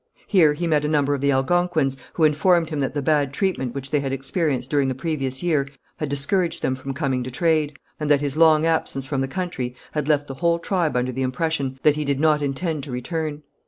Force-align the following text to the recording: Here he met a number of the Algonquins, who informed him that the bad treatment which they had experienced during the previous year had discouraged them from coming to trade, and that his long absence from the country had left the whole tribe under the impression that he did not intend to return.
Here 0.25 0.53
he 0.53 0.65
met 0.65 0.83
a 0.83 0.87
number 0.87 1.13
of 1.13 1.21
the 1.21 1.31
Algonquins, 1.31 1.95
who 2.13 2.23
informed 2.23 2.71
him 2.71 2.79
that 2.79 2.95
the 2.95 3.03
bad 3.03 3.31
treatment 3.31 3.75
which 3.75 3.91
they 3.91 3.99
had 3.99 4.11
experienced 4.11 4.71
during 4.71 4.87
the 4.87 4.95
previous 4.95 5.43
year 5.43 5.67
had 5.97 6.09
discouraged 6.09 6.63
them 6.63 6.73
from 6.73 6.95
coming 6.95 7.21
to 7.21 7.29
trade, 7.29 7.77
and 7.99 8.09
that 8.09 8.19
his 8.19 8.35
long 8.35 8.65
absence 8.65 9.05
from 9.05 9.21
the 9.21 9.27
country 9.27 9.75
had 9.91 10.07
left 10.07 10.25
the 10.25 10.33
whole 10.41 10.57
tribe 10.57 10.95
under 10.95 11.11
the 11.11 11.21
impression 11.21 11.77
that 11.83 11.97
he 11.97 12.03
did 12.03 12.19
not 12.19 12.41
intend 12.41 12.83
to 12.85 12.91
return. 12.91 13.43